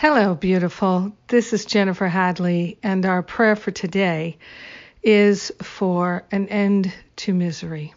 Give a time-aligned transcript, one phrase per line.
[0.00, 1.12] Hello, beautiful.
[1.26, 4.38] This is Jennifer Hadley, and our prayer for today
[5.02, 7.92] is for an end to misery.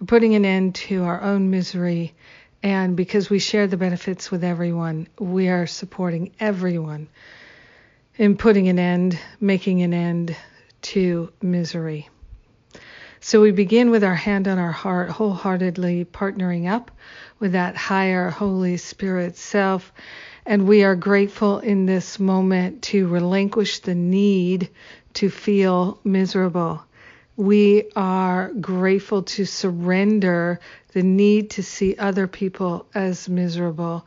[0.00, 2.16] We're putting an end to our own misery,
[2.64, 7.06] and because we share the benefits with everyone, we are supporting everyone
[8.16, 10.36] in putting an end, making an end
[10.82, 12.08] to misery.
[13.26, 16.90] So we begin with our hand on our heart, wholeheartedly partnering up
[17.38, 19.94] with that higher Holy Spirit self
[20.44, 24.68] and we are grateful in this moment to relinquish the need
[25.14, 26.84] to feel miserable.
[27.34, 30.60] We are grateful to surrender
[30.92, 34.06] the need to see other people as miserable.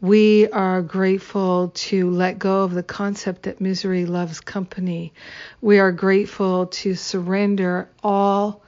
[0.00, 5.14] We are grateful to let go of the concept that misery loves company.
[5.62, 8.62] We are grateful to surrender all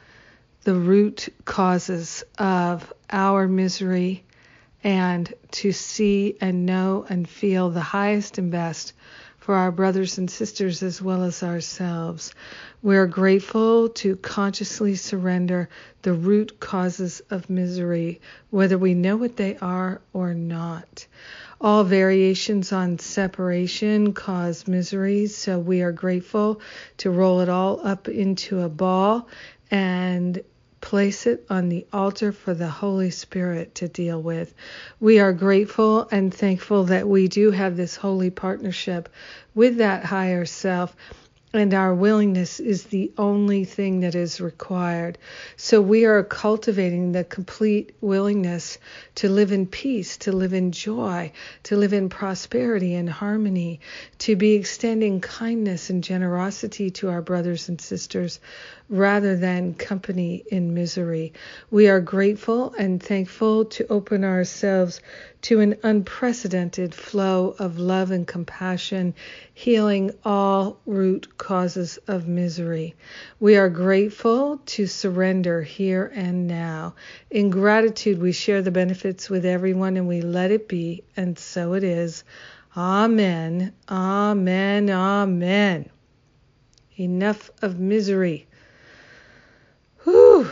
[0.65, 4.25] the root causes of our misery
[4.83, 8.95] and to see and know and feel the highest and best
[9.49, 12.35] for our brothers and sisters as well as ourselves.
[12.83, 15.71] We're grateful to consciously surrender
[16.03, 21.07] the root causes of misery, whether we know what they are or not.
[21.63, 26.61] All variations on separation cause misery, so we are grateful
[26.99, 29.29] to roll it all up into a ball
[29.71, 30.43] and
[30.89, 34.55] place it on the altar for the Holy Spirit to deal with.
[34.99, 39.11] We are grateful and thankful that we do have this holy partnership
[39.55, 40.97] with that higher self
[41.55, 45.17] and our willingness is the only thing that is required.
[45.57, 48.79] So we are cultivating the complete willingness
[49.17, 51.33] to live in peace, to live in joy,
[51.65, 53.81] to live in prosperity and harmony,
[54.19, 58.41] to be extending kindness and generosity to our brothers and sisters
[58.91, 61.33] rather than company in misery.
[61.71, 65.01] We are grateful and thankful to open ourselves
[65.43, 69.15] to an unprecedented flow of love and compassion,
[69.55, 72.95] healing all root causes of misery.
[73.39, 76.95] We are grateful to surrender here and now.
[77.31, 81.75] In gratitude, we share the benefits with everyone and we let it be, and so
[81.75, 82.25] it is.
[82.77, 83.73] Amen.
[83.89, 84.91] Amen.
[84.91, 85.89] Amen.
[86.97, 88.47] Enough of misery.
[90.05, 90.51] Whew.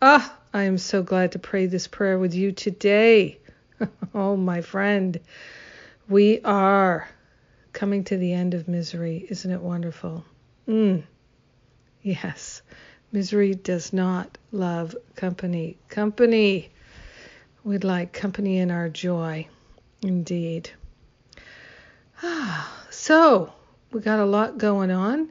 [0.00, 3.38] Ah, I am so glad to pray this prayer with you today.
[4.14, 5.18] oh, my friend,
[6.08, 7.08] we are
[7.72, 9.26] coming to the end of misery.
[9.28, 10.24] Isn't it wonderful?
[10.68, 11.02] Mm.
[12.02, 12.62] Yes,
[13.12, 15.78] misery does not love company.
[15.88, 16.70] Company.
[17.64, 19.46] We'd like company in our joy.
[20.02, 20.70] Indeed.
[22.22, 23.52] Ah, so,
[23.92, 25.30] we got a lot going on.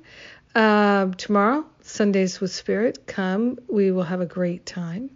[0.56, 3.60] Uh, tomorrow, Sundays with Spirit, come.
[3.68, 5.12] We will have a great time.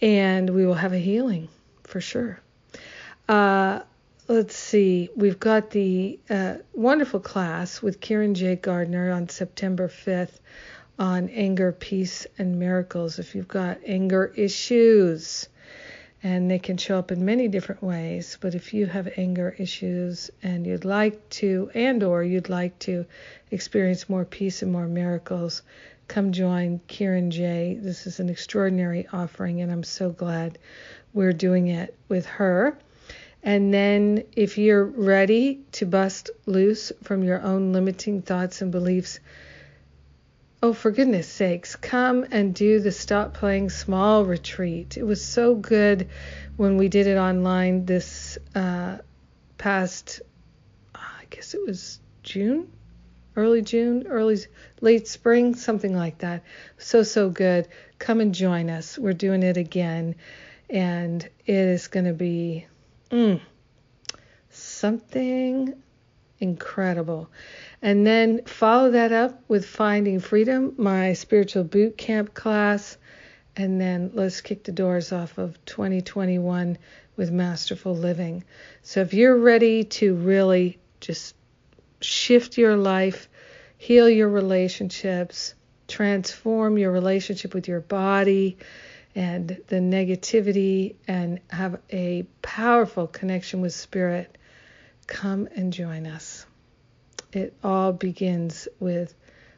[0.00, 1.48] And we will have a healing
[1.88, 2.40] for sure.
[3.28, 3.80] Uh,
[4.28, 5.08] let's see.
[5.16, 8.56] We've got the uh, wonderful class with Kieran J.
[8.56, 10.38] Gardner on September 5th
[10.98, 13.18] on anger, peace, and miracles.
[13.18, 15.48] If you've got anger issues,
[16.22, 20.30] and they can show up in many different ways but if you have anger issues
[20.42, 23.06] and you'd like to and or you'd like to
[23.50, 25.62] experience more peace and more miracles
[26.08, 30.58] come join kieran j this is an extraordinary offering and i'm so glad
[31.12, 32.78] we're doing it with her
[33.42, 39.20] and then if you're ready to bust loose from your own limiting thoughts and beliefs
[40.60, 44.96] Oh, for goodness sakes, come and do the Stop Playing Small retreat.
[44.96, 46.08] It was so good
[46.56, 48.98] when we did it online this uh,
[49.56, 50.20] past,
[50.96, 52.72] I guess it was June,
[53.36, 54.38] early June, early,
[54.80, 56.42] late spring, something like that.
[56.76, 57.68] So, so good.
[58.00, 58.98] Come and join us.
[58.98, 60.16] We're doing it again,
[60.70, 62.66] and it is going to be
[63.10, 63.40] mm,
[64.50, 65.74] something
[66.40, 67.28] incredible.
[67.82, 72.96] And then follow that up with Finding Freedom, my spiritual boot camp class.
[73.56, 76.78] And then let's kick the doors off of 2021
[77.16, 78.44] with Masterful Living.
[78.82, 81.34] So if you're ready to really just
[82.00, 83.28] shift your life,
[83.76, 85.54] heal your relationships,
[85.88, 88.58] transform your relationship with your body
[89.14, 94.38] and the negativity, and have a powerful connection with spirit,
[95.08, 96.46] come and join us
[97.32, 99.14] it all begins with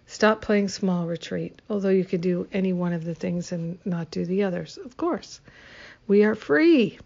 [0.06, 4.10] stop playing small retreat, although you could do any one of the things and not
[4.10, 5.40] do the others, of course.
[6.06, 6.98] We are free.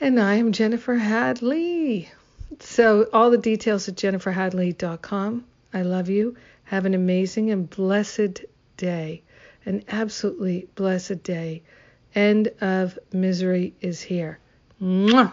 [0.00, 2.10] And I am Jennifer Hadley.
[2.60, 5.44] So, all the details at jenniferhadley.com.
[5.72, 6.36] I love you.
[6.68, 8.44] Have an amazing and blessed
[8.76, 9.22] day.
[9.64, 11.62] An absolutely blessed day.
[12.14, 14.38] End of misery is here.
[14.78, 15.32] Mwah!